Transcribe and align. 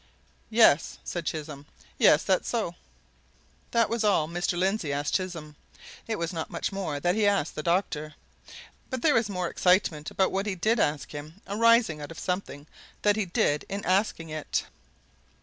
"Yes," 0.49 0.97
said 1.03 1.27
Chisholm. 1.27 1.67
"Yes 1.99 2.23
that's 2.23 2.49
so." 2.49 2.73
That 3.69 3.87
was 3.87 4.03
all 4.03 4.27
Mr. 4.27 4.57
Lindsey 4.57 4.91
asked 4.91 5.13
Chisholm. 5.13 5.55
It 6.07 6.15
was 6.17 6.33
not 6.33 6.49
much 6.49 6.71
more 6.71 6.99
that 6.99 7.13
he 7.13 7.27
asked 7.27 7.53
the 7.53 7.61
doctor. 7.61 8.15
But 8.89 9.03
there 9.03 9.13
was 9.13 9.29
more 9.29 9.47
excitement 9.47 10.09
about 10.09 10.31
what 10.31 10.47
he 10.47 10.55
did 10.55 10.79
ask 10.79 11.11
him 11.11 11.39
arising 11.47 12.01
out 12.01 12.09
of 12.09 12.17
something 12.17 12.65
that 13.03 13.15
he 13.15 13.25
did 13.25 13.63
in 13.69 13.85
asking 13.85 14.31
it. 14.31 14.63